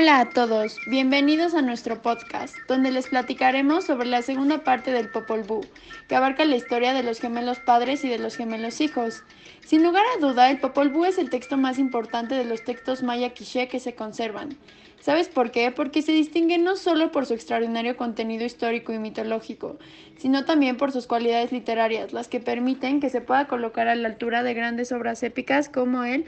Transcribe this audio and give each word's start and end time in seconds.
Hola 0.00 0.20
a 0.20 0.30
todos, 0.30 0.78
bienvenidos 0.86 1.52
a 1.52 1.60
nuestro 1.60 2.00
podcast, 2.00 2.56
donde 2.66 2.90
les 2.90 3.08
platicaremos 3.08 3.84
sobre 3.84 4.08
la 4.08 4.22
segunda 4.22 4.64
parte 4.64 4.92
del 4.92 5.10
Popol 5.10 5.42
Vuh, 5.42 5.66
que 6.08 6.16
abarca 6.16 6.46
la 6.46 6.56
historia 6.56 6.94
de 6.94 7.02
los 7.02 7.20
gemelos 7.20 7.58
padres 7.58 8.02
y 8.02 8.08
de 8.08 8.18
los 8.18 8.34
gemelos 8.34 8.80
hijos. 8.80 9.22
Sin 9.62 9.82
lugar 9.82 10.02
a 10.16 10.18
duda, 10.18 10.50
el 10.50 10.58
Popol 10.58 10.88
Vuh 10.88 11.04
es 11.04 11.18
el 11.18 11.28
texto 11.28 11.58
más 11.58 11.78
importante 11.78 12.34
de 12.34 12.46
los 12.46 12.64
textos 12.64 13.02
maya 13.02 13.34
quiché 13.34 13.68
que 13.68 13.78
se 13.78 13.94
conservan. 13.94 14.56
¿Sabes 15.00 15.28
por 15.28 15.50
qué? 15.50 15.70
Porque 15.70 16.00
se 16.00 16.12
distingue 16.12 16.56
no 16.56 16.76
solo 16.76 17.12
por 17.12 17.26
su 17.26 17.34
extraordinario 17.34 17.98
contenido 17.98 18.46
histórico 18.46 18.94
y 18.94 18.98
mitológico, 18.98 19.78
sino 20.16 20.46
también 20.46 20.78
por 20.78 20.92
sus 20.92 21.06
cualidades 21.06 21.52
literarias, 21.52 22.14
las 22.14 22.28
que 22.28 22.40
permiten 22.40 23.00
que 23.00 23.10
se 23.10 23.20
pueda 23.20 23.48
colocar 23.48 23.86
a 23.86 23.94
la 23.96 24.08
altura 24.08 24.42
de 24.44 24.54
grandes 24.54 24.92
obras 24.92 25.22
épicas 25.22 25.68
como 25.68 26.04
el 26.04 26.24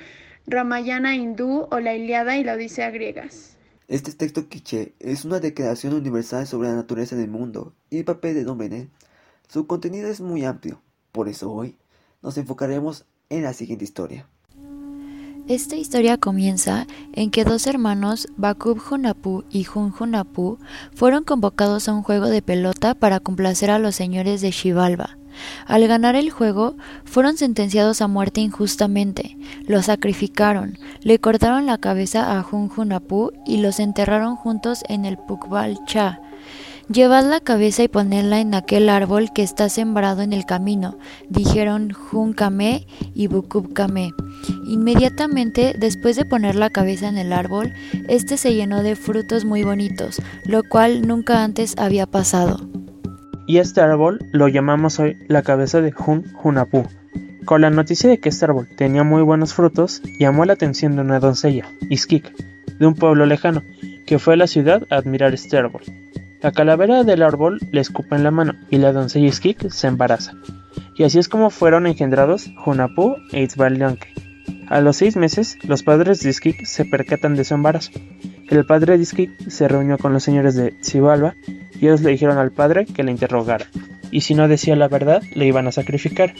Ramayana 0.47 1.17
hindú 1.17 1.69
o 1.71 1.81
la 1.81 1.95
Iliada 1.95 2.37
y 2.37 2.45
la 2.45 2.53
Odisea 2.53 2.91
griegas. 2.91 3.57
Este 3.89 4.13
texto 4.13 4.49
quiché 4.49 4.95
es 5.01 5.25
una 5.25 5.41
declaración 5.41 5.95
universal 5.95 6.47
sobre 6.47 6.69
la 6.69 6.77
naturaleza 6.77 7.17
del 7.17 7.31
mundo 7.31 7.75
y 7.91 7.99
el 7.99 8.05
papel 8.05 8.35
de 8.35 8.49
hombre 8.49 8.89
Su 9.49 9.67
contenido 9.67 10.09
es 10.09 10.21
muy 10.21 10.45
amplio, 10.45 10.81
por 11.11 11.29
eso 11.29 11.51
hoy 11.51 11.77
nos 12.23 12.39
enfocaremos 12.39 13.05
en 13.29 13.43
la 13.43 13.53
siguiente 13.53 13.85
historia. 13.85 14.29
Esta 15.49 15.75
historia 15.75 16.19
comienza 16.19 16.87
en 17.13 17.33
que 17.33 17.45
dos 17.45 17.67
hermanos, 17.67 18.29
Bakub 18.37 18.81
Hunapu 18.91 19.45
y 19.51 19.65
Jun 19.65 19.93
Hunapu, 19.99 20.59
fueron 20.95 21.25
convocados 21.25 21.89
a 21.89 21.95
un 21.95 22.05
juego 22.05 22.27
de 22.27 22.43
pelota 22.43 22.95
para 22.95 23.19
complacer 23.19 23.71
a 23.71 23.81
los 23.81 23.97
señores 23.97 24.41
de 24.41 24.53
Shivalba. 24.53 25.19
Al 25.67 25.87
ganar 25.89 26.17
el 26.17 26.31
juego, 26.31 26.77
fueron 27.05 27.37
sentenciados 27.37 28.01
a 28.01 28.09
muerte 28.09 28.41
injustamente. 28.41 29.37
Los 29.67 29.87
sacrificaron, 29.87 30.79
le 31.03 31.19
cortaron 31.19 31.67
la 31.67 31.79
cabeza 31.79 32.39
a 32.39 32.43
Jun 32.43 32.69
Junapu 32.69 33.33
y 33.47 33.59
los 33.59 33.81
enterraron 33.81 34.37
juntos 34.37 34.83
en 34.89 35.05
el 35.05 35.19
Pukbal 35.19 35.79
Cha. 35.87 36.21
Llevad 36.93 37.25
la 37.25 37.41
cabeza 37.41 37.85
y 37.85 37.89
ponedla 37.89 38.41
en 38.41 38.55
aquel 38.55 38.89
árbol 38.89 39.33
que 39.33 39.43
está 39.43 39.69
sembrado 39.69 40.21
en 40.21 40.33
el 40.33 40.45
camino, 40.45 40.99
dijeron 41.31 41.93
Jun 41.93 42.33
Kame 42.33 42.87
y 43.15 43.29
Bukub 43.29 43.73
Kame. 43.73 44.13
Inmediatamente 44.67 45.75
después 45.79 46.17
de 46.17 46.25
poner 46.25 46.57
la 46.57 46.71
cabeza 46.71 47.09
en 47.09 47.19
el 47.19 47.33
árbol, 47.33 47.73
este 48.09 48.37
se 48.37 48.55
llenó 48.55 48.83
de 48.83 48.97
frutos 48.97 49.45
muy 49.45 49.63
bonitos, 49.63 50.21
lo 50.45 50.65
cual 50.65 51.07
nunca 51.07 51.45
antes 51.45 51.75
había 51.79 52.07
pasado 52.07 52.69
y 53.47 53.59
este 53.59 53.81
árbol 53.81 54.19
lo 54.33 54.49
llamamos 54.49 54.99
hoy 54.99 55.17
la 55.29 55.43
cabeza 55.43 55.81
de 55.81 55.93
Hun 55.95 56.25
Hunapu. 56.43 56.85
Con 57.45 57.61
la 57.61 57.71
noticia 57.71 58.09
de 58.09 58.19
que 58.19 58.29
este 58.29 58.45
árbol 58.45 58.69
tenía 58.77 59.03
muy 59.03 59.23
buenos 59.23 59.55
frutos, 59.55 60.01
llamó 60.19 60.45
la 60.45 60.53
atención 60.53 60.95
de 60.95 61.03
una 61.03 61.19
doncella, 61.19 61.69
Iskik, 61.89 62.33
de 62.79 62.87
un 62.87 62.95
pueblo 62.95 63.27
lejano, 63.27 63.63
que 64.07 64.19
fue 64.19 64.35
a 64.35 64.37
la 64.37 64.47
ciudad 64.47 64.87
a 64.91 64.97
admirar 64.97 65.35
este 65.35 65.57
árbol. 65.57 65.83
La 66.41 66.53
calavera 66.53 67.05
del 67.05 67.23
árbol 67.23 67.59
le 67.71 67.81
escupa 67.81 68.17
en 68.17 68.25
la 68.25 68.31
mano 68.31 68.55
y 68.71 68.79
la 68.79 68.93
doncella 68.93 69.29
Iskik 69.29 69.71
se 69.71 69.87
embaraza. 69.89 70.35
Y 70.97 71.05
así 71.05 71.19
es 71.19 71.29
como 71.29 71.51
fueron 71.51 71.87
engendrados 71.87 72.51
Hunapu 72.65 73.17
e 73.33 73.43
Itzbalanque. 73.43 74.09
A 74.69 74.81
los 74.81 74.97
seis 74.97 75.17
meses, 75.17 75.59
los 75.65 75.83
padres 75.83 76.21
de 76.21 76.31
Iskik 76.31 76.65
se 76.65 76.85
percatan 76.85 77.35
de 77.35 77.45
su 77.45 77.55
embarazo. 77.55 77.91
El 78.49 78.65
padre 78.67 78.97
de 78.97 79.03
Iskik 79.03 79.49
se 79.49 79.69
reunió 79.69 79.99
con 79.99 80.13
los 80.13 80.23
señores 80.23 80.55
de 80.55 80.75
Xibalba 80.83 81.35
le 81.83 82.11
dijeron 82.11 82.39
al 82.39 82.53
padre 82.53 82.87
que 82.87 83.03
la 83.03 83.11
interrogara, 83.11 83.67
y 84.13 84.21
si 84.21 84.35
no 84.35 84.47
decía 84.47 84.77
la 84.77 84.87
verdad, 84.87 85.23
le 85.35 85.47
iban 85.47 85.67
a 85.67 85.73
sacrificar. 85.73 86.33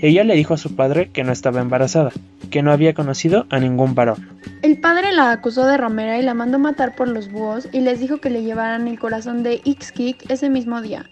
Ella 0.00 0.24
le 0.24 0.34
dijo 0.34 0.54
a 0.54 0.58
su 0.58 0.74
padre 0.74 1.10
que 1.10 1.22
no 1.22 1.32
estaba 1.32 1.60
embarazada, 1.60 2.12
que 2.50 2.62
no 2.62 2.72
había 2.72 2.94
conocido 2.94 3.46
a 3.50 3.58
ningún 3.58 3.94
varón. 3.94 4.26
El 4.62 4.80
padre 4.80 5.12
la 5.12 5.32
acusó 5.32 5.66
de 5.66 5.76
ramera 5.76 6.18
y 6.18 6.22
la 6.22 6.32
mandó 6.32 6.58
matar 6.58 6.96
por 6.96 7.08
los 7.08 7.30
búhos 7.30 7.68
y 7.72 7.80
les 7.80 8.00
dijo 8.00 8.18
que 8.18 8.30
le 8.30 8.42
llevaran 8.42 8.88
el 8.88 8.98
corazón 8.98 9.42
de 9.42 9.60
Ixkik 9.64 10.30
ese 10.30 10.48
mismo 10.48 10.80
día. 10.80 11.04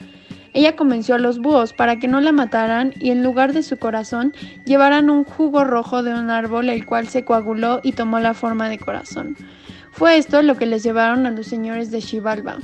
Ella 0.55 0.77
convenció 0.77 1.17
a 1.17 1.19
los 1.19 1.41
búhos 1.41 1.73
para 1.73 1.99
que 1.99 2.09
no 2.09 2.21
la 2.21 2.33
mataran 2.33 2.95
y 3.01 3.11
en 3.11 3.23
lugar 3.23 3.53
de 3.53 3.63
su 3.63 3.77
corazón 3.77 4.33
llevaran 4.65 5.11
un 5.11 5.25
jugo 5.25 5.65
rojo 5.65 6.03
de 6.03 6.15
un 6.15 6.31
árbol 6.31 6.71
el 6.71 6.87
cual 6.87 7.09
se 7.09 7.25
coaguló 7.25 7.81
y 7.83 7.93
tomó 7.93 8.19
la 8.21 8.35
forma 8.35 8.69
de 8.69 8.79
corazón. 8.79 9.37
Fue 9.91 10.17
esto 10.17 10.41
lo 10.43 10.57
que 10.57 10.67
les 10.67 10.83
llevaron 10.83 11.27
a 11.27 11.31
los 11.31 11.47
señores 11.47 11.91
de 11.91 12.01
Shivalba. 12.01 12.59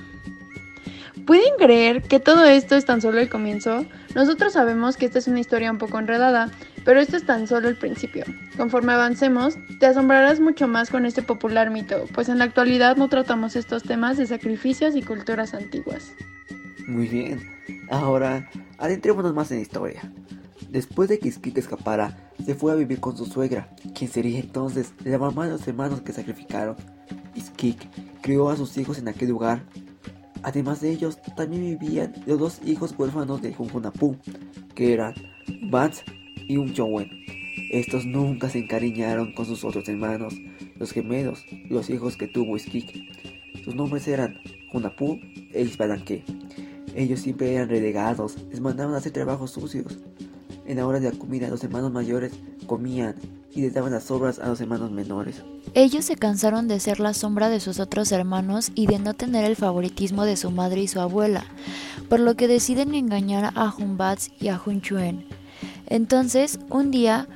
¿Pueden 1.31 1.55
creer 1.59 2.03
que 2.03 2.19
todo 2.19 2.45
esto 2.45 2.75
es 2.75 2.85
tan 2.85 3.01
solo 3.01 3.21
el 3.21 3.29
comienzo? 3.29 3.87
Nosotros 4.17 4.55
sabemos 4.55 4.97
que 4.97 5.07
esta 5.07 5.21
es 5.21 5.29
una 5.29 5.39
historia 5.39 5.71
un 5.71 5.79
poco 5.79 5.97
enredada, 5.97 6.51
pero 6.85 6.99
esto 6.99 7.17
es 7.17 7.25
tan 7.25 7.47
solo 7.47 7.69
el 7.69 7.79
principio. 7.79 8.25
Conforme 8.57 8.95
avancemos, 8.95 9.55
te 9.79 9.87
asombrarás 9.87 10.41
mucho 10.41 10.67
más 10.67 10.91
con 10.91 11.07
este 11.07 11.23
popular 11.23 11.71
mito, 11.71 12.03
pues 12.17 12.29
en 12.29 12.39
la 12.39 12.47
actualidad 12.47 12.97
no 12.97 13.09
tratamos 13.09 13.55
estos 13.55 13.85
temas 13.85 14.17
de 14.17 14.27
sacrificios 14.27 14.97
y 14.97 15.03
culturas 15.03 15.55
antiguas. 15.55 16.11
Muy 16.89 17.07
bien, 17.07 17.41
ahora 17.93 18.51
adentrémonos 18.79 19.33
más 19.33 19.53
en 19.53 19.59
la 19.59 19.63
historia. 19.63 20.01
Después 20.69 21.09
de 21.09 21.21
que 21.21 21.29
Iskik 21.29 21.59
escapara, 21.59 22.33
se 22.45 22.57
fue 22.57 22.73
a 22.73 22.75
vivir 22.75 22.99
con 22.99 23.17
su 23.17 23.27
suegra, 23.27 23.69
quien 23.95 24.11
sería 24.11 24.41
entonces 24.41 24.95
la 25.05 25.19
mamá 25.19 25.45
de 25.45 25.53
los 25.53 25.69
hermanos 25.69 26.01
que 26.01 26.13
sacrificaron. 26.13 26.75
Iskik 27.37 27.87
crió 28.21 28.51
a 28.51 28.57
sus 28.57 28.77
hijos 28.79 28.99
en 28.99 29.07
aquel 29.07 29.29
lugar 29.29 29.63
Además 30.43 30.81
de 30.81 30.91
ellos, 30.91 31.19
también 31.37 31.79
vivían 31.79 32.15
los 32.27 32.39
dos 32.39 32.61
hijos 32.65 32.95
huérfanos 32.97 33.43
de 33.43 33.53
Junjunapu, 33.53 34.17
que 34.75 34.93
eran 34.93 35.15
Vance 35.71 36.05
y 36.49 36.57
Unchowen. 36.57 37.11
Estos 37.71 38.05
nunca 38.07 38.49
se 38.49 38.59
encariñaron 38.59 39.33
con 39.33 39.47
sus 39.47 39.65
otros 39.65 39.89
hermanos, 39.89 40.35
los 40.77 40.93
gemelos, 40.93 41.45
los 41.69 41.91
hijos 41.91 42.17
que 42.17 42.27
tuvo 42.27 42.57
Iskik. 42.57 43.65
Sus 43.65 43.75
nombres 43.75 44.09
eran 44.09 44.41
Junapu 44.73 45.21
e 45.53 45.63
Isbalanque. 45.63 46.25
Ellos 46.95 47.21
siempre 47.21 47.55
eran 47.55 47.69
relegados, 47.69 48.37
les 48.51 48.61
mandaban 48.61 48.95
hacer 48.95 49.13
trabajos 49.13 49.53
sucios. 49.53 49.99
En 50.67 50.79
la 50.79 50.87
hora 50.87 51.01
de 51.01 51.13
la 51.13 51.19
comida, 51.19 51.49
los 51.49 51.63
hermanos 51.63 51.93
mayores 51.93 52.33
comían 52.71 53.17
y 53.53 53.63
les 53.63 53.75
daban 53.75 53.91
las 53.91 54.05
sobras 54.05 54.39
a 54.39 54.47
los 54.47 54.61
hermanos 54.61 54.93
menores. 54.93 55.43
Ellos 55.75 56.05
se 56.05 56.15
cansaron 56.15 56.69
de 56.69 56.79
ser 56.79 57.01
la 57.01 57.15
sombra 57.15 57.49
de 57.49 57.59
sus 57.59 57.81
otros 57.81 58.13
hermanos 58.13 58.71
y 58.77 58.87
de 58.87 59.01
no 59.01 59.13
tener 59.13 59.45
el 59.45 59.57
favoritismo 59.57 60.25
de 60.25 60.37
su 60.37 60.53
madre 60.53 60.81
y 60.81 60.87
su 60.87 61.01
abuela, 61.01 61.45
por 62.09 62.21
lo 62.21 62.37
que 62.37 62.47
deciden 62.47 62.95
engañar 62.95 63.53
a 63.57 63.71
Junbats 63.73 64.31
y 64.39 64.49
a 64.49 64.57
Junchuen. 64.57 65.27
Entonces, 65.89 66.61
un 66.69 66.93
día, 66.93 67.27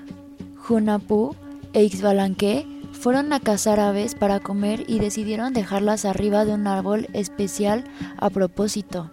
Junapu 0.57 1.35
e 1.73 1.83
Ixbalanque 1.83 2.65
fueron 2.93 3.33
a 3.33 3.41
cazar 3.41 3.81
aves 3.81 4.15
para 4.15 4.39
comer 4.39 4.85
y 4.87 5.01
decidieron 5.01 5.53
dejarlas 5.53 6.05
arriba 6.05 6.45
de 6.45 6.55
un 6.55 6.69
árbol 6.69 7.09
especial 7.13 7.83
a 8.19 8.31
propósito. 8.31 9.11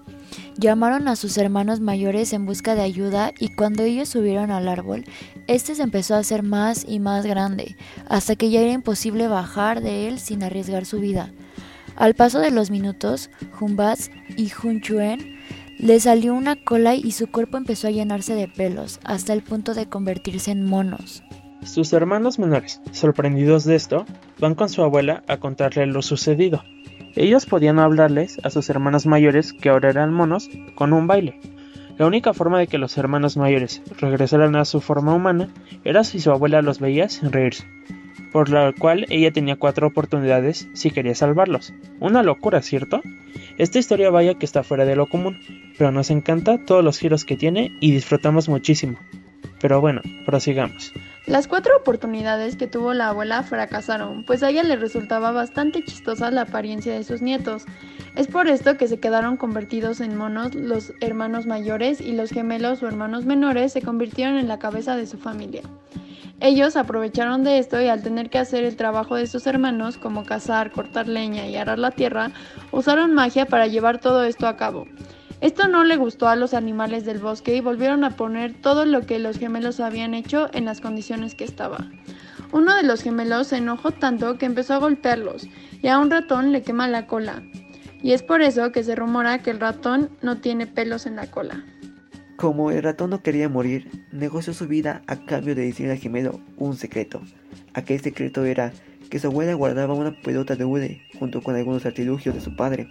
Llamaron 0.58 1.08
a 1.08 1.16
sus 1.16 1.38
hermanos 1.38 1.80
mayores 1.80 2.34
en 2.34 2.46
busca 2.46 2.76
de 2.76 2.82
ayuda 2.82 3.32
y 3.40 3.56
cuando 3.56 3.84
ellos 3.84 4.10
subieron 4.10 4.52
al 4.52 4.68
árbol, 4.68 5.06
este 5.52 5.76
se 5.76 5.84
empezó 5.84 6.16
a 6.16 6.20
hacer 6.20 6.44
más 6.44 6.86
y 6.88 7.00
más 7.00 7.26
grande, 7.26 7.76
hasta 8.08 8.36
que 8.36 8.50
ya 8.50 8.62
era 8.62 8.72
imposible 8.72 9.28
bajar 9.28 9.82
de 9.82 10.08
él 10.08 10.20
sin 10.20 10.44
arriesgar 10.44 10.86
su 10.86 11.00
vida. 11.00 11.32
Al 11.96 12.16
paso 12.16 12.40
de 12.40 12.52
los 12.52 12.72
minutos, 12.72 13.30
Jumbaz 13.52 14.10
y 14.38 14.50
Junchuen 14.50 15.40
le 15.78 16.00
salió 16.00 16.34
una 16.34 16.56
cola 16.56 16.96
y 16.96 17.12
su 17.12 17.30
cuerpo 17.30 17.58
empezó 17.58 17.88
a 17.88 17.92
llenarse 17.92 18.36
de 18.36 18.48
pelos, 18.48 19.00
hasta 19.04 19.34
el 19.34 19.42
punto 19.42 19.74
de 19.74 19.88
convertirse 19.88 20.52
en 20.52 20.66
monos. 20.66 21.24
Sus 21.64 21.94
hermanos 21.94 22.40
menores, 22.40 22.82
sorprendidos 22.92 23.66
de 23.66 23.76
esto, 23.76 24.06
van 24.40 24.56
con 24.56 24.70
su 24.70 24.84
abuela 24.84 25.24
a 25.28 25.38
contarle 25.38 25.86
lo 25.86 26.02
sucedido. 26.02 26.64
Ellos 27.16 27.46
podían 27.46 27.78
hablarles 27.78 28.40
a 28.44 28.50
sus 28.50 28.70
hermanos 28.70 29.06
mayores, 29.06 29.54
que 29.54 29.70
ahora 29.70 29.90
eran 29.90 30.14
monos, 30.14 30.50
con 30.76 30.94
un 30.94 31.08
baile. 31.08 31.40
La 32.02 32.08
única 32.08 32.34
forma 32.34 32.58
de 32.58 32.66
que 32.66 32.80
los 32.80 32.98
hermanos 32.98 33.38
mayores 33.38 33.84
regresaran 34.00 34.56
a 34.56 34.66
su 34.66 34.82
forma 34.82 35.14
humana 35.14 35.50
era 35.84 36.04
si 36.04 36.20
su 36.20 36.32
abuela 36.32 36.64
los 36.64 36.80
veía 36.80 37.08
sin 37.10 37.32
reírse, 37.32 37.64
por 38.32 38.50
lo 38.50 38.74
cual 38.74 39.06
ella 39.10 39.32
tenía 39.32 39.56
cuatro 39.56 39.86
oportunidades 39.86 40.68
si 40.74 40.90
quería 40.90 41.14
salvarlos. 41.14 41.76
Una 42.00 42.24
locura, 42.24 42.64
¿cierto? 42.64 43.04
Esta 43.60 43.78
historia 43.78 44.10
vaya 44.10 44.34
que 44.34 44.48
está 44.48 44.64
fuera 44.64 44.84
de 44.86 44.96
lo 44.96 45.06
común, 45.06 45.38
pero 45.78 45.92
nos 45.92 46.10
encanta 46.10 46.58
todos 46.66 46.84
los 46.84 46.98
giros 46.98 47.24
que 47.24 47.38
tiene 47.38 47.78
y 47.80 47.92
disfrutamos 47.92 48.50
muchísimo. 48.50 48.98
Pero 49.62 49.80
bueno, 49.80 50.02
prosigamos. 50.26 50.92
Las 51.28 51.48
cuatro 51.48 51.78
oportunidades 51.78 52.56
que 52.56 52.66
tuvo 52.66 52.96
la 52.96 53.10
abuela 53.10 53.44
fracasaron, 53.44 54.24
pues 54.24 54.42
a 54.42 54.50
ella 54.50 54.64
le 54.64 54.76
resultaba 54.76 55.32
bastante 55.32 55.84
chistosa 55.84 56.32
la 56.32 56.42
apariencia 56.42 56.94
de 56.94 57.04
sus 57.04 57.22
nietos. 57.22 57.66
Es 58.16 58.28
por 58.28 58.48
esto 58.48 58.76
que 58.76 58.88
se 58.88 59.00
quedaron 59.00 59.38
convertidos 59.38 60.02
en 60.02 60.18
monos 60.18 60.56
los 60.56 60.94
hermanos 61.00 61.46
mayores 61.46 62.02
y 62.02 62.14
los 62.14 62.32
gemelos 62.32 62.82
o 62.82 62.88
hermanos 62.88 63.26
menores 63.26 63.72
se 63.72 63.84
convirtieron 63.84 64.38
en 64.38 64.48
la 64.48 64.58
cabeza 64.58 64.96
de 64.96 65.06
su 65.06 65.20
familia. 65.20 65.62
Ellos 66.40 66.76
aprovecharon 66.76 67.44
de 67.44 67.60
esto 67.60 67.80
y 67.80 67.88
al 67.88 68.02
tener 68.02 68.32
que 68.32 68.40
hacer 68.40 68.64
el 68.64 68.76
trabajo 68.76 69.16
de 69.16 69.28
sus 69.28 69.46
hermanos, 69.46 69.98
como 69.98 70.26
cazar, 70.26 70.72
cortar 70.72 71.08
leña 71.08 71.46
y 71.46 71.56
arar 71.56 71.78
la 71.78 71.92
tierra, 71.92 72.32
usaron 72.72 73.14
magia 73.14 73.46
para 73.46 73.68
llevar 73.68 74.00
todo 74.00 74.24
esto 74.24 74.48
a 74.48 74.58
cabo. 74.58 74.88
Esto 75.42 75.68
no 75.68 75.84
le 75.84 75.98
gustó 75.98 76.28
a 76.28 76.36
los 76.36 76.54
animales 76.54 77.04
del 77.04 77.18
bosque 77.18 77.56
y 77.56 77.62
volvieron 77.62 78.04
a 78.04 78.16
poner 78.16 78.54
todo 78.54 78.86
lo 78.86 79.08
que 79.08 79.18
los 79.18 79.40
gemelos 79.40 79.80
habían 79.80 80.14
hecho 80.14 80.50
en 80.54 80.66
las 80.66 80.82
condiciones 80.82 81.34
que 81.34 81.44
estaba. 81.44 81.90
Uno 82.52 82.76
de 82.76 82.84
los 82.84 83.02
gemelos 83.02 83.48
se 83.48 83.58
enojó 83.58 83.92
tanto 83.92 84.38
que 84.38 84.46
empezó 84.46 84.76
a 84.76 84.78
golpearlos 84.78 85.48
y 85.82 85.88
a 85.88 85.98
un 85.98 86.12
ratón 86.12 86.52
le 86.52 86.62
quema 86.62 86.88
la 86.88 87.08
cola. 87.08 87.42
Y 88.04 88.14
es 88.14 88.22
por 88.22 88.42
eso 88.42 88.72
que 88.72 88.84
se 88.84 88.96
rumora 88.96 89.40
que 89.40 89.50
el 89.50 89.60
ratón 89.60 90.12
no 90.22 90.38
tiene 90.38 90.68
pelos 90.68 91.08
en 91.08 91.16
la 91.16 91.32
cola. 91.32 91.66
Como 92.36 92.70
el 92.70 92.84
ratón 92.84 93.10
no 93.10 93.24
quería 93.24 93.50
morir, 93.50 93.90
negoció 94.12 94.54
su 94.54 94.68
vida 94.68 95.02
a 95.08 95.26
cambio 95.26 95.56
de 95.56 95.66
decirle 95.66 95.94
al 95.94 96.00
gemelo 96.00 96.40
un 96.58 96.76
secreto. 96.76 97.22
Aquel 97.74 98.00
secreto 98.00 98.46
era 98.46 98.74
que 99.10 99.20
su 99.20 99.28
abuela 99.28 99.54
guardaba 99.56 99.94
una 99.94 100.12
pelota 100.22 100.56
de 100.56 100.66
hule 100.66 101.02
junto 101.20 101.42
con 101.42 101.56
algunos 101.56 101.86
artilugios 101.86 102.36
de 102.36 102.42
su 102.42 102.56
padre. 102.56 102.88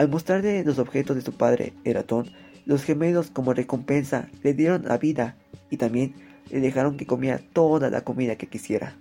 Al 0.00 0.08
mostrarle 0.08 0.64
los 0.64 0.78
objetos 0.78 1.14
de 1.14 1.20
su 1.20 1.32
padre, 1.32 1.74
el 1.84 1.92
ratón, 1.92 2.30
los 2.64 2.84
gemelos 2.84 3.30
como 3.30 3.52
recompensa 3.52 4.30
le 4.42 4.54
dieron 4.54 4.86
la 4.86 4.96
vida 4.96 5.36
y 5.68 5.76
también 5.76 6.14
le 6.50 6.60
dejaron 6.60 6.96
que 6.96 7.04
comiera 7.04 7.38
toda 7.52 7.90
la 7.90 8.00
comida 8.00 8.36
que 8.36 8.46
quisiera. 8.46 8.96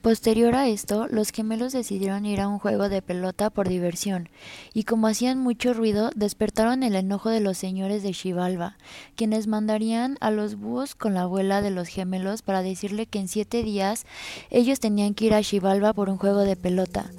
Posterior 0.00 0.56
a 0.56 0.66
esto, 0.66 1.06
los 1.08 1.30
gemelos 1.30 1.72
decidieron 1.72 2.26
ir 2.26 2.40
a 2.40 2.48
un 2.48 2.58
juego 2.58 2.88
de 2.88 3.02
pelota 3.02 3.50
por 3.50 3.68
diversión, 3.68 4.30
y 4.74 4.82
como 4.82 5.06
hacían 5.06 5.38
mucho 5.38 5.74
ruido, 5.74 6.10
despertaron 6.16 6.82
el 6.82 6.96
enojo 6.96 7.30
de 7.30 7.38
los 7.38 7.56
señores 7.56 8.02
de 8.02 8.12
Xibalba, 8.12 8.76
quienes 9.14 9.46
mandarían 9.46 10.16
a 10.20 10.32
los 10.32 10.56
búhos 10.56 10.96
con 10.96 11.14
la 11.14 11.22
abuela 11.22 11.62
de 11.62 11.70
los 11.70 11.86
gemelos 11.86 12.42
para 12.42 12.62
decirle 12.62 13.06
que 13.06 13.20
en 13.20 13.28
siete 13.28 13.62
días 13.62 14.06
ellos 14.50 14.80
tenían 14.80 15.14
que 15.14 15.26
ir 15.26 15.34
a 15.34 15.42
Xibalba 15.44 15.92
por 15.92 16.10
un 16.10 16.16
juego 16.16 16.40
de 16.40 16.56
pelota. 16.56 17.12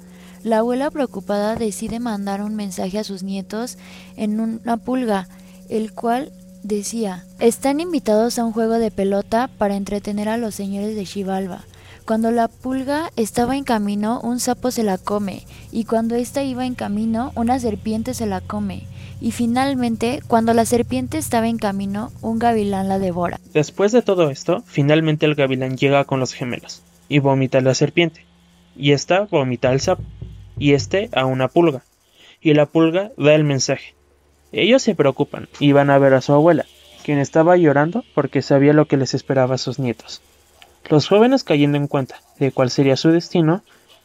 La 0.44 0.58
abuela 0.58 0.90
preocupada 0.90 1.56
decide 1.56 2.00
mandar 2.00 2.42
un 2.42 2.54
mensaje 2.54 2.98
a 2.98 3.04
sus 3.04 3.22
nietos 3.22 3.78
en 4.16 4.40
una 4.40 4.76
pulga, 4.76 5.26
el 5.70 5.94
cual 5.94 6.32
decía, 6.62 7.24
están 7.38 7.80
invitados 7.80 8.38
a 8.38 8.44
un 8.44 8.52
juego 8.52 8.74
de 8.74 8.90
pelota 8.90 9.48
para 9.56 9.74
entretener 9.74 10.28
a 10.28 10.36
los 10.36 10.54
señores 10.54 10.96
de 10.96 11.06
Xibalba. 11.06 11.64
Cuando 12.04 12.30
la 12.30 12.48
pulga 12.48 13.10
estaba 13.16 13.56
en 13.56 13.64
camino, 13.64 14.20
un 14.22 14.38
sapo 14.38 14.70
se 14.70 14.82
la 14.82 14.98
come, 14.98 15.46
y 15.72 15.84
cuando 15.84 16.14
ésta 16.14 16.42
iba 16.42 16.66
en 16.66 16.74
camino, 16.74 17.32
una 17.36 17.58
serpiente 17.58 18.12
se 18.12 18.26
la 18.26 18.42
come, 18.42 18.86
y 19.22 19.30
finalmente, 19.30 20.20
cuando 20.26 20.52
la 20.52 20.66
serpiente 20.66 21.16
estaba 21.16 21.48
en 21.48 21.56
camino, 21.56 22.12
un 22.20 22.38
gavilán 22.38 22.90
la 22.90 22.98
devora. 22.98 23.40
Después 23.54 23.92
de 23.92 24.02
todo 24.02 24.28
esto, 24.28 24.62
finalmente 24.66 25.24
el 25.24 25.36
gavilán 25.36 25.78
llega 25.78 26.04
con 26.04 26.20
los 26.20 26.34
gemelos, 26.34 26.82
y 27.08 27.20
vomita 27.20 27.56
a 27.56 27.62
la 27.62 27.74
serpiente, 27.74 28.26
y 28.76 28.92
ésta 28.92 29.26
vomita 29.30 29.70
al 29.70 29.80
sapo, 29.80 30.02
y 30.58 30.74
éste 30.74 31.08
a 31.12 31.26
una 31.26 31.48
pulga, 31.48 31.82
y 32.40 32.54
la 32.54 32.66
pulga 32.66 33.12
da 33.16 33.34
el 33.34 33.44
mensaje. 33.44 33.94
Ellos 34.52 34.82
se 34.82 34.94
preocupan 34.94 35.48
y 35.58 35.72
van 35.72 35.90
a 35.90 35.98
ver 35.98 36.14
a 36.14 36.20
su 36.20 36.32
abuela, 36.32 36.66
quien 37.04 37.18
estaba 37.18 37.56
llorando 37.56 38.04
porque 38.14 38.42
sabía 38.42 38.72
lo 38.72 38.86
que 38.86 38.96
les 38.96 39.14
esperaba 39.14 39.56
a 39.56 39.58
sus 39.58 39.78
nietos. 39.78 40.22
Los 40.88 41.08
jóvenes, 41.08 41.44
cayendo 41.44 41.78
en 41.78 41.88
cuenta 41.88 42.20
de 42.38 42.52
cuál 42.52 42.70
sería 42.70 42.96
su 42.96 43.10
destino, 43.10 43.62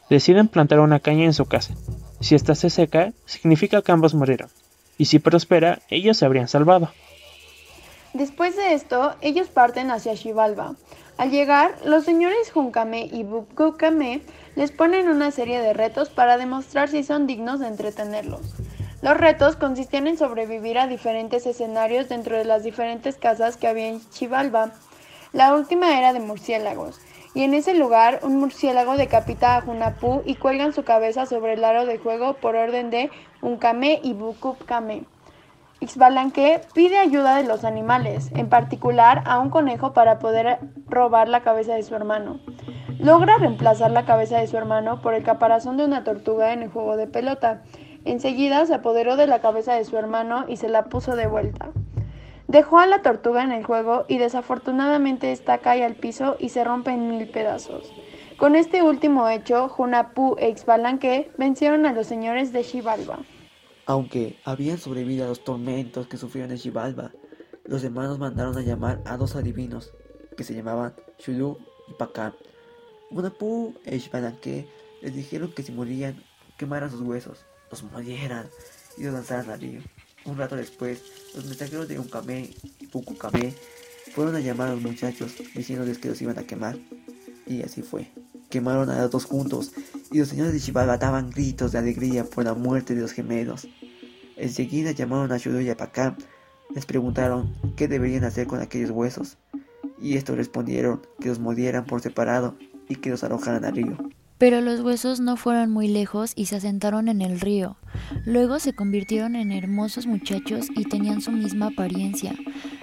deciden 0.08 0.48
plantar 0.48 0.80
una 0.80 1.00
caña 1.00 1.24
en 1.24 1.34
su 1.34 1.46
casa. 1.46 1.74
Si 2.20 2.34
ésta 2.34 2.54
se 2.54 2.70
seca, 2.70 3.12
significa 3.26 3.82
que 3.82 3.92
ambos 3.92 4.14
murieron, 4.14 4.48
y 4.98 5.06
si 5.06 5.18
prospera, 5.18 5.80
ellos 5.88 6.16
se 6.16 6.24
habrían 6.24 6.48
salvado. 6.48 6.90
Después 8.12 8.56
de 8.56 8.74
esto, 8.74 9.14
ellos 9.20 9.48
parten 9.48 9.90
hacia 9.90 10.16
Xibalba. 10.16 10.74
Al 11.20 11.30
llegar, 11.30 11.74
los 11.84 12.04
señores 12.04 12.50
Junkame 12.50 13.02
y 13.12 13.24
Bukukame 13.24 14.22
les 14.56 14.72
ponen 14.72 15.06
una 15.06 15.30
serie 15.30 15.60
de 15.60 15.74
retos 15.74 16.08
para 16.08 16.38
demostrar 16.38 16.88
si 16.88 17.02
son 17.02 17.26
dignos 17.26 17.60
de 17.60 17.66
entretenerlos. 17.66 18.40
Los 19.02 19.18
retos 19.18 19.54
consistían 19.56 20.06
en 20.06 20.16
sobrevivir 20.16 20.78
a 20.78 20.86
diferentes 20.86 21.44
escenarios 21.44 22.08
dentro 22.08 22.38
de 22.38 22.46
las 22.46 22.62
diferentes 22.62 23.16
casas 23.16 23.58
que 23.58 23.68
había 23.68 23.88
en 23.88 24.00
Xibalba. 24.00 24.72
La 25.34 25.54
última 25.54 25.98
era 25.98 26.14
de 26.14 26.20
murciélagos, 26.20 26.98
y 27.34 27.42
en 27.42 27.52
ese 27.52 27.74
lugar 27.74 28.20
un 28.22 28.38
murciélago 28.38 28.96
decapita 28.96 29.58
a 29.58 29.60
Junapu 29.60 30.22
y 30.24 30.36
cuelgan 30.36 30.72
su 30.72 30.84
cabeza 30.84 31.26
sobre 31.26 31.52
el 31.52 31.64
aro 31.64 31.84
de 31.84 31.98
juego 31.98 32.32
por 32.32 32.56
orden 32.56 32.88
de 32.88 33.10
Unkame 33.42 34.00
y 34.02 34.14
Bukupkame. 34.14 35.04
Ixbalanque 35.82 36.60
pide 36.74 36.98
ayuda 36.98 37.36
de 37.36 37.44
los 37.44 37.64
animales, 37.64 38.30
en 38.34 38.50
particular 38.50 39.22
a 39.24 39.38
un 39.38 39.48
conejo 39.48 39.94
para 39.94 40.18
poder 40.18 40.58
robar 40.86 41.26
la 41.28 41.40
cabeza 41.40 41.74
de 41.74 41.82
su 41.82 41.94
hermano. 41.94 42.38
Logra 42.98 43.38
reemplazar 43.38 43.90
la 43.90 44.04
cabeza 44.04 44.38
de 44.38 44.46
su 44.46 44.58
hermano 44.58 45.00
por 45.00 45.14
el 45.14 45.22
caparazón 45.22 45.78
de 45.78 45.86
una 45.86 46.04
tortuga 46.04 46.52
en 46.52 46.62
el 46.62 46.68
juego 46.68 46.98
de 46.98 47.06
pelota. 47.06 47.62
Enseguida 48.04 48.66
se 48.66 48.74
apoderó 48.74 49.16
de 49.16 49.26
la 49.26 49.40
cabeza 49.40 49.72
de 49.72 49.84
su 49.86 49.96
hermano 49.96 50.44
y 50.48 50.58
se 50.58 50.68
la 50.68 50.84
puso 50.84 51.16
de 51.16 51.26
vuelta. 51.26 51.70
Dejó 52.46 52.78
a 52.78 52.86
la 52.86 53.00
tortuga 53.00 53.42
en 53.42 53.52
el 53.52 53.64
juego 53.64 54.04
y 54.06 54.18
desafortunadamente 54.18 55.32
esta 55.32 55.58
cae 55.58 55.82
al 55.82 55.94
piso 55.94 56.36
y 56.38 56.50
se 56.50 56.62
rompe 56.62 56.90
en 56.90 57.08
mil 57.08 57.26
pedazos. 57.30 57.90
Con 58.36 58.54
este 58.54 58.82
último 58.82 59.28
hecho, 59.30 59.70
Junapu 59.70 60.36
e 60.38 60.50
Ixbalanque 60.50 61.30
vencieron 61.38 61.86
a 61.86 61.92
los 61.92 62.06
señores 62.06 62.52
de 62.52 62.64
Xibalba. 62.64 63.20
Aunque 63.86 64.38
habían 64.44 64.78
sobrevivido 64.78 65.24
a 65.24 65.28
los 65.28 65.44
tormentos 65.44 66.06
que 66.06 66.16
sufrieron 66.16 66.52
en 66.52 66.58
Xibalba, 66.58 67.12
los 67.64 67.84
hermanos 67.84 68.18
mandaron 68.18 68.56
a 68.56 68.62
llamar 68.62 69.02
a 69.04 69.16
dos 69.16 69.36
adivinos 69.36 69.92
que 70.36 70.44
se 70.44 70.54
llamaban 70.54 70.94
Shulu 71.18 71.58
y 71.88 71.94
Pacán. 71.94 72.34
Junapu 73.10 73.74
e 73.84 73.96
Ixbalanque 73.96 74.68
les 75.02 75.14
dijeron 75.14 75.52
que 75.52 75.62
si 75.62 75.72
morían, 75.72 76.22
quemaran 76.56 76.90
sus 76.90 77.00
huesos, 77.00 77.44
los 77.70 77.82
molieran 77.84 78.48
y 78.96 79.04
los 79.04 79.14
lanzaran 79.14 79.50
al 79.50 79.60
río. 79.60 79.80
Un 80.24 80.36
rato 80.36 80.56
después, 80.56 81.02
los 81.34 81.44
mensajeros 81.46 81.88
de 81.88 81.98
Unkame 81.98 82.50
y 82.78 82.86
Pukukame 82.86 83.54
fueron 84.14 84.36
a 84.36 84.40
llamar 84.40 84.68
a 84.68 84.72
los 84.74 84.82
muchachos 84.82 85.32
diciéndoles 85.54 85.98
que 85.98 86.08
los 86.08 86.20
iban 86.20 86.38
a 86.38 86.44
quemar. 86.44 86.78
Y 87.46 87.62
así 87.62 87.82
fue. 87.82 88.10
Quemaron 88.50 88.90
a 88.90 89.02
los 89.02 89.10
dos 89.10 89.24
juntos 89.24 89.72
y 90.10 90.18
los 90.18 90.28
señores 90.28 90.52
de 90.52 90.60
Chivalba 90.60 90.98
daban 90.98 91.30
gritos 91.30 91.72
de 91.72 91.78
alegría 91.78 92.24
por 92.24 92.44
la 92.44 92.54
muerte 92.54 92.94
de 92.94 93.02
los 93.02 93.12
gemelos. 93.12 93.68
Enseguida 94.36 94.92
llamaron 94.92 95.32
a 95.32 95.38
Shuru 95.38 95.60
y 95.60 95.70
a 95.70 95.76
Pakam. 95.76 96.16
Les 96.74 96.86
preguntaron 96.86 97.54
qué 97.76 97.88
deberían 97.88 98.24
hacer 98.24 98.46
con 98.46 98.60
aquellos 98.60 98.90
huesos. 98.90 99.38
Y 100.00 100.16
estos 100.16 100.36
respondieron 100.36 101.02
que 101.20 101.28
los 101.28 101.38
molieran 101.38 101.84
por 101.84 102.00
separado 102.00 102.56
y 102.88 102.96
que 102.96 103.10
los 103.10 103.22
arrojaran 103.22 103.64
al 103.64 103.76
río. 103.76 103.96
Pero 104.38 104.62
los 104.62 104.80
huesos 104.80 105.20
no 105.20 105.36
fueron 105.36 105.70
muy 105.70 105.86
lejos 105.86 106.32
y 106.34 106.46
se 106.46 106.56
asentaron 106.56 107.08
en 107.08 107.20
el 107.20 107.40
río. 107.40 107.76
Luego 108.24 108.58
se 108.58 108.72
convirtieron 108.72 109.36
en 109.36 109.52
hermosos 109.52 110.06
muchachos 110.06 110.68
y 110.74 110.84
tenían 110.84 111.20
su 111.20 111.30
misma 111.30 111.66
apariencia. 111.66 112.34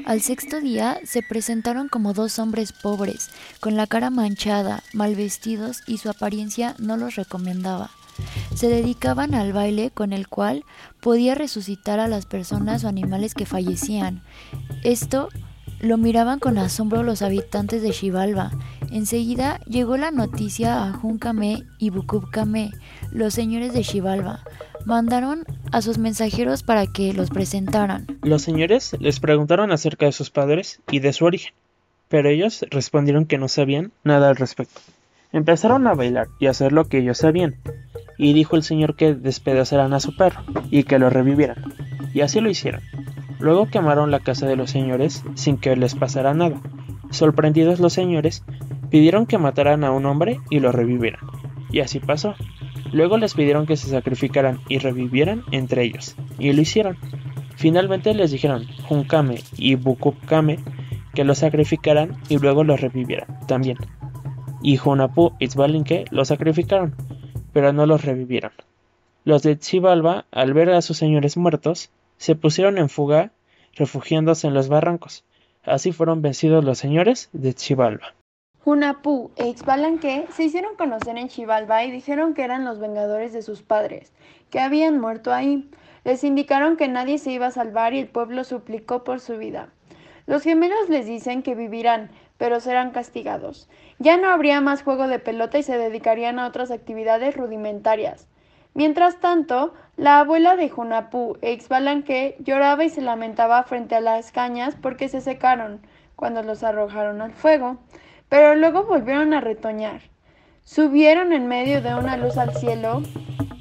Al 0.08 0.22
sexto 0.22 0.62
día 0.62 1.02
se 1.04 1.22
presentaron 1.22 1.90
como 1.90 2.14
dos 2.14 2.40
hombres 2.40 2.72
pobres, 2.72 3.30
con 3.60 3.76
la 3.76 3.88
cara 3.88 4.10
manchada, 4.10 4.82
mal 4.94 5.16
vestidos 5.16 5.82
y 5.86 5.98
su 5.98 6.10
apariencia 6.10 6.76
no 6.80 6.96
los 6.96 7.16
recomendaba. 7.16 7.92
Se 8.56 8.70
dedicaban 8.70 9.36
al 9.36 9.52
baile 9.52 9.92
con 9.92 10.14
el 10.14 10.30
cual 10.30 10.64
podía 11.02 11.36
resucitar 11.36 12.00
a 12.00 12.08
las 12.08 12.26
personas 12.26 12.86
o 12.86 12.88
animales 12.88 13.34
que 13.34 13.46
fallecían. 13.46 14.24
Esto 14.82 15.28
lo 15.82 15.98
miraban 15.98 16.40
con 16.40 16.58
asombro 16.58 17.04
los 17.04 17.22
habitantes 17.22 17.82
de 17.82 17.92
Xibalba. 17.92 18.52
Enseguida 18.98 19.60
llegó 19.68 19.96
la 19.96 20.10
noticia 20.10 20.84
a 20.84 20.92
Junkame 20.92 21.66
y 21.78 21.92
Bukubkame, 21.92 22.72
los 23.12 23.36
señores 23.36 23.72
de 23.72 23.84
Xibalba. 23.84 24.40
Mandaron 24.86 25.44
a 25.72 25.84
sus 25.84 26.00
mensajeros 26.00 26.64
para 26.64 26.88
que 26.88 27.14
los 27.14 27.30
presentaran. 27.30 28.08
Los 28.24 28.42
señores 28.42 28.96
les 29.00 29.20
preguntaron 29.20 29.72
acerca 29.72 30.08
de 30.08 30.14
sus 30.14 30.32
padres 30.32 30.82
y 30.90 30.98
de 30.98 31.14
su 31.14 31.26
origen, 31.26 31.54
pero 32.10 32.28
ellos 32.30 32.66
respondieron 32.72 33.26
que 33.26 33.38
no 33.38 33.48
sabían 33.48 33.92
nada 34.04 34.30
al 34.30 34.36
respecto. 34.36 34.82
Empezaron 35.32 35.86
a 35.86 35.94
bailar 35.94 36.30
y 36.40 36.48
a 36.48 36.50
hacer 36.50 36.72
lo 36.72 36.86
que 36.86 36.98
ellos 36.98 37.20
sabían, 37.20 37.56
y 38.18 38.34
dijo 38.34 38.56
el 38.56 38.64
señor 38.64 38.96
que 38.96 39.14
despedazaran 39.14 39.94
a 39.94 40.00
su 40.00 40.16
perro 40.16 40.42
y 40.72 40.86
que 40.86 40.98
lo 40.98 41.12
revivieran, 41.12 41.64
y 42.16 42.22
así 42.22 42.42
lo 42.42 42.50
hicieron. 42.50 42.82
Luego 43.40 43.68
quemaron 43.68 44.10
la 44.10 44.22
casa 44.22 44.48
de 44.48 44.56
los 44.56 44.72
señores 44.72 45.24
sin 45.36 45.58
que 45.58 45.76
les 45.76 45.94
pasara 45.94 46.34
nada. 46.34 46.60
Sorprendidos 47.12 47.80
los 47.80 47.94
señores, 47.94 48.44
pidieron 48.90 49.26
que 49.26 49.38
mataran 49.38 49.84
a 49.84 49.92
un 49.92 50.06
hombre 50.06 50.40
y 50.50 50.60
lo 50.60 50.72
revivieran. 50.72 51.22
Y 51.72 51.80
así 51.80 52.00
pasó. 52.00 52.36
Luego 52.92 53.18
les 53.18 53.34
pidieron 53.34 53.66
que 53.66 53.76
se 53.76 53.90
sacrificaran 53.90 54.62
y 54.70 54.80
revivieran 54.80 55.44
entre 55.52 55.84
ellos, 55.84 56.16
y 56.40 56.54
lo 56.54 56.62
hicieron. 56.62 56.98
Finalmente 57.56 58.14
les 58.14 58.32
dijeron 58.32 58.66
Junkame 58.88 59.42
y 59.58 59.76
Bukupkame 59.76 60.60
que 61.14 61.24
lo 61.24 61.36
sacrificaran 61.36 62.18
y 62.30 62.38
luego 62.38 62.64
lo 62.64 62.78
revivieran 62.78 63.40
también. 63.48 63.78
Y 64.62 64.78
Junapu 64.78 65.34
y 65.40 65.48
Tzbalinke 65.48 66.06
lo 66.12 66.24
sacrificaron, 66.26 66.96
pero 67.54 67.74
no 67.74 67.86
los 67.86 68.06
revivieron. 68.06 68.52
Los 69.26 69.44
de 69.44 69.58
Xibalba, 69.60 70.26
al 70.32 70.54
ver 70.54 70.70
a 70.70 70.82
sus 70.82 70.98
señores 70.98 71.36
muertos, 71.36 71.90
se 72.18 72.36
pusieron 72.36 72.78
en 72.78 72.88
fuga, 72.88 73.32
refugiándose 73.76 74.48
en 74.48 74.54
los 74.54 74.70
barrancos. 74.70 75.26
Así 75.66 75.92
fueron 75.92 76.22
vencidos 76.22 76.64
los 76.64 76.78
señores 76.78 77.30
de 77.34 77.54
Xibalba. 77.54 78.14
Junapu 78.68 79.32
e 79.38 79.48
Ixbalanque 79.48 80.28
se 80.30 80.44
hicieron 80.44 80.76
conocer 80.76 81.18
en 81.18 81.30
Xibalba 81.30 81.86
y 81.86 81.92
dijeron 81.92 82.34
que 82.34 82.44
eran 82.44 82.66
los 82.66 82.80
vengadores 82.80 83.32
de 83.32 83.42
sus 83.42 83.62
padres, 83.62 84.12
que 84.50 84.60
habían 84.60 85.00
muerto 85.00 85.32
ahí. 85.34 85.72
Les 86.04 86.26
indicaron 86.26 86.76
que 86.76 86.90
nadie 86.90 87.18
se 87.18 87.32
iba 87.32 87.46
a 87.46 87.52
salvar 87.52 87.94
y 87.94 88.00
el 88.00 88.10
pueblo 88.10 88.44
suplicó 88.44 89.06
por 89.06 89.22
su 89.22 89.38
vida. 89.38 89.70
Los 90.26 90.44
gemelos 90.44 90.90
les 90.90 91.06
dicen 91.06 91.44
que 91.44 91.56
vivirán, 91.56 92.12
pero 92.38 92.60
serán 92.60 92.92
castigados. 92.92 93.70
Ya 94.00 94.18
no 94.18 94.28
habría 94.30 94.60
más 94.60 94.84
juego 94.84 95.08
de 95.08 95.20
pelota 95.20 95.58
y 95.58 95.64
se 95.64 95.78
dedicarían 95.78 96.38
a 96.38 96.46
otras 96.46 96.70
actividades 96.70 97.38
rudimentarias. 97.38 98.28
Mientras 98.74 99.22
tanto, 99.22 99.76
la 99.96 100.20
abuela 100.20 100.58
de 100.58 100.68
Junapú, 100.68 101.38
ex 101.42 101.70
Balanque, 101.70 102.36
lloraba 102.40 102.84
y 102.84 102.90
se 102.90 103.00
lamentaba 103.00 103.64
frente 103.64 103.96
a 103.96 104.02
las 104.02 104.34
cañas 104.34 104.76
porque 104.76 105.08
se 105.08 105.22
secaron 105.22 105.80
cuando 106.18 106.44
los 106.44 106.64
arrojaron 106.64 107.22
al 107.22 107.32
fuego, 107.32 107.78
pero 108.30 108.56
luego 108.56 108.84
volvieron 108.84 109.34
a 109.34 109.42
retoñar. 109.42 110.02
Subieron 110.64 111.32
en 111.32 111.48
medio 111.48 111.82
de 111.82 111.96
una 111.96 112.18
luz 112.18 112.38
al 112.38 112.54
cielo, 112.56 113.02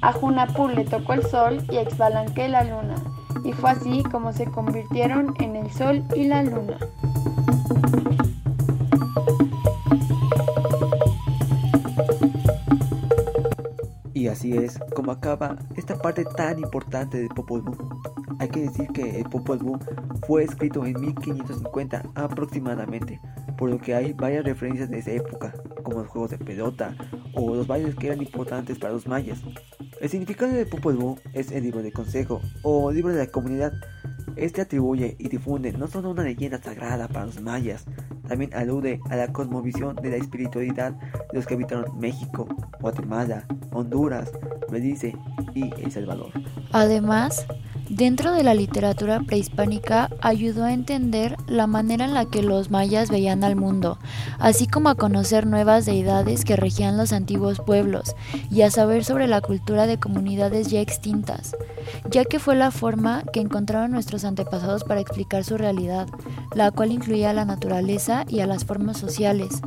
a 0.01 0.11
Junapú 0.11 0.67
le 0.67 0.83
tocó 0.83 1.13
el 1.13 1.23
sol 1.23 1.63
y 1.71 1.77
a 1.77 1.81
Exbalanque 1.81 2.47
la 2.49 2.63
luna, 2.63 2.95
y 3.43 3.53
fue 3.53 3.71
así 3.71 4.03
como 4.03 4.33
se 4.33 4.45
convirtieron 4.45 5.33
en 5.39 5.55
el 5.55 5.71
sol 5.71 6.03
y 6.15 6.25
la 6.25 6.43
luna. 6.43 6.77
Y 14.13 14.27
así 14.27 14.57
es 14.57 14.79
como 14.93 15.11
acaba 15.11 15.55
esta 15.77 15.95
parte 15.97 16.25
tan 16.25 16.59
importante 16.59 17.19
del 17.19 17.29
Popol 17.29 17.61
Vuh. 17.61 17.77
Hay 18.39 18.49
que 18.49 18.61
decir 18.61 18.87
que 18.87 19.19
el 19.21 19.29
Popol 19.29 19.59
Vuh 19.59 19.79
fue 20.27 20.43
escrito 20.43 20.85
en 20.85 20.99
1550 20.99 22.03
aproximadamente, 22.15 23.21
por 23.57 23.69
lo 23.69 23.79
que 23.79 23.95
hay 23.95 24.13
varias 24.13 24.45
referencias 24.45 24.89
de 24.89 24.99
esa 24.99 25.11
época, 25.11 25.53
como 25.83 26.01
los 26.01 26.07
juegos 26.07 26.31
de 26.31 26.37
pelota 26.37 26.95
o 27.33 27.55
los 27.55 27.67
bailes 27.67 27.95
que 27.95 28.07
eran 28.07 28.21
importantes 28.21 28.77
para 28.77 28.93
los 28.93 29.07
mayas. 29.07 29.39
El 29.99 30.09
significado 30.09 30.51
del 30.51 30.67
Popol 30.67 30.95
Vuh 30.95 31.17
es 31.33 31.51
el 31.51 31.63
libro 31.63 31.81
de 31.81 31.91
consejo 31.91 32.41
o 32.61 32.91
libro 32.91 33.11
de 33.13 33.25
la 33.25 33.31
comunidad. 33.31 33.73
Este 34.35 34.61
atribuye 34.61 35.15
y 35.17 35.29
difunde 35.29 35.71
no 35.71 35.87
solo 35.87 36.11
una 36.11 36.23
leyenda 36.23 36.61
sagrada 36.61 37.07
para 37.07 37.25
los 37.25 37.41
mayas, 37.41 37.85
también 38.27 38.53
alude 38.53 38.99
a 39.09 39.15
la 39.15 39.31
cosmovisión 39.33 39.95
de 39.95 40.11
la 40.11 40.17
espiritualidad 40.17 40.91
de 40.91 41.33
los 41.33 41.47
que 41.47 41.55
habitaron 41.55 41.97
México, 41.99 42.47
Guatemala, 42.79 43.45
Honduras, 43.71 44.31
Belice 44.69 45.15
y 45.55 45.73
El 45.81 45.91
Salvador. 45.91 46.31
Además, 46.71 47.47
dentro 47.97 48.31
de 48.31 48.43
la 48.43 48.53
literatura 48.53 49.19
prehispánica 49.21 50.11
ayudó 50.21 50.65
a 50.65 50.73
entender 50.73 51.35
la 51.47 51.65
manera 51.65 52.05
en 52.05 52.13
la 52.13 52.25
que 52.25 52.43
los 52.43 52.69
mayas 52.69 53.09
veían 53.09 53.43
al 53.43 53.55
mundo, 53.55 53.97
así 54.37 54.67
como 54.67 54.89
a 54.89 54.95
conocer 54.95 55.47
nuevas 55.47 55.87
deidades 55.87 56.45
que 56.45 56.55
regían 56.55 56.95
los 56.95 57.11
antiguos 57.11 57.59
pueblos 57.59 58.15
y 58.51 58.61
a 58.61 58.69
saber 58.69 59.03
sobre 59.03 59.27
la 59.27 59.41
cultura 59.41 59.87
de 59.87 59.99
comunidades 59.99 60.69
ya 60.69 60.79
extintas, 60.79 61.55
ya 62.11 62.23
que 62.23 62.37
fue 62.37 62.55
la 62.55 62.69
forma 62.69 63.23
que 63.33 63.39
encontraron 63.39 63.91
nuestros 63.91 64.25
antepasados 64.25 64.83
para 64.83 65.01
explicar 65.01 65.43
su 65.43 65.57
realidad, 65.57 66.07
la 66.55 66.69
cual 66.69 66.91
incluía 66.91 67.31
a 67.31 67.33
la 67.33 67.45
naturaleza 67.45 68.25
y 68.27 68.41
a 68.41 68.47
las 68.47 68.63
formas 68.63 68.97
sociales. 68.97 69.61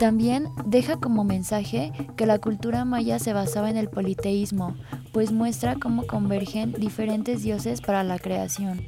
También 0.00 0.48
deja 0.66 0.96
como 0.96 1.22
mensaje 1.22 1.92
que 2.16 2.26
la 2.26 2.38
cultura 2.40 2.84
maya 2.84 3.20
se 3.20 3.32
basaba 3.32 3.70
en 3.70 3.76
el 3.76 3.88
politeísmo, 3.88 4.74
pues 5.12 5.32
muestra 5.32 5.76
cómo 5.76 6.06
convergen 6.06 6.72
diferentes 6.72 7.42
dioses 7.42 7.80
para 7.80 8.04
la 8.04 8.18
creación. 8.18 8.80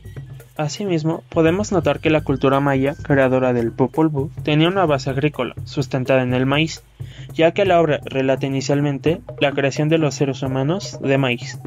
Asimismo, 0.57 1.23
podemos 1.31 1.73
notar 1.73 2.01
que 2.01 2.11
la 2.11 2.21
cultura 2.23 2.61
maya, 2.61 2.95
creadora 3.03 3.55
del 3.55 3.73
Popol 3.73 4.09
Vuh, 4.09 4.31
tenía 4.43 4.69
una 4.69 4.85
base 4.85 5.09
agrícola, 5.09 5.55
sustentada 5.65 6.23
en 6.23 6.35
el 6.35 6.45
maíz, 6.45 6.83
ya 7.33 7.53
que 7.53 7.65
la 7.65 7.81
obra 7.81 8.01
relata 8.05 8.47
inicialmente 8.47 9.23
la 9.41 9.53
creación 9.53 9.89
de 9.89 9.99
los 9.99 10.15
seres 10.15 10.43
humanos 10.43 10.99
de 11.01 11.17
maíz. 11.17 11.59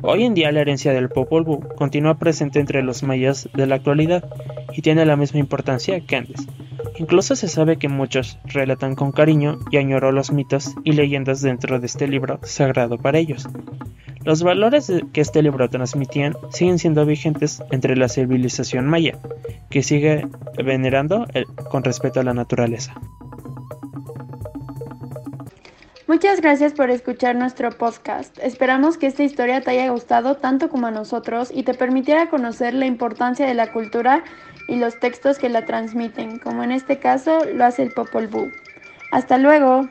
Hoy 0.00 0.24
en 0.24 0.32
día 0.32 0.52
la 0.52 0.60
herencia 0.60 0.92
del 0.92 1.10
Popol 1.10 1.44
Vuh 1.44 1.60
continúa 1.76 2.18
presente 2.18 2.58
entre 2.60 2.82
los 2.82 3.02
mayas 3.02 3.48
de 3.52 3.66
la 3.66 3.74
actualidad 3.74 4.24
y 4.72 4.80
tiene 4.80 5.04
la 5.04 5.16
misma 5.16 5.40
importancia 5.40 6.00
que 6.00 6.16
antes. 6.16 6.46
Incluso 6.98 7.36
se 7.36 7.48
sabe 7.48 7.76
que 7.76 7.88
muchos 7.88 8.38
relatan 8.44 8.96
con 8.96 9.12
cariño 9.12 9.60
y 9.70 9.76
añoró 9.76 10.10
los 10.10 10.32
mitos 10.32 10.74
y 10.82 10.92
leyendas 10.92 11.40
dentro 11.42 11.78
de 11.78 11.86
este 11.86 12.08
libro 12.08 12.40
sagrado 12.42 12.98
para 12.98 13.18
ellos. 13.18 13.48
Los 14.24 14.42
valores 14.42 14.92
que 15.12 15.20
este 15.20 15.42
libro 15.42 15.70
transmitían 15.70 16.34
siguen 16.50 16.78
siendo 16.78 17.06
vigentes 17.06 17.62
entre 17.70 17.96
la 17.96 18.08
civilización 18.08 18.86
maya, 18.86 19.16
que 19.70 19.82
sigue 19.82 20.26
venerando 20.62 21.26
con 21.70 21.84
respeto 21.84 22.20
a 22.20 22.24
la 22.24 22.34
naturaleza. 22.34 22.94
Muchas 26.08 26.40
gracias 26.40 26.72
por 26.72 26.90
escuchar 26.90 27.36
nuestro 27.36 27.70
podcast. 27.70 28.38
Esperamos 28.38 28.96
que 28.96 29.06
esta 29.06 29.22
historia 29.22 29.60
te 29.60 29.70
haya 29.70 29.90
gustado 29.90 30.36
tanto 30.36 30.68
como 30.68 30.86
a 30.86 30.90
nosotros 30.90 31.50
y 31.54 31.62
te 31.62 31.74
permitiera 31.74 32.28
conocer 32.28 32.74
la 32.74 32.86
importancia 32.86 33.46
de 33.46 33.54
la 33.54 33.72
cultura 33.72 34.24
y 34.68 34.76
los 34.76 35.00
textos 35.00 35.38
que 35.38 35.48
la 35.48 35.64
transmiten, 35.64 36.38
como 36.38 36.62
en 36.62 36.70
este 36.70 36.98
caso 36.98 37.44
lo 37.52 37.64
hace 37.64 37.82
el 37.82 37.90
Popol 37.90 38.28
Vuh. 38.28 38.52
Hasta 39.10 39.38
luego. 39.38 39.88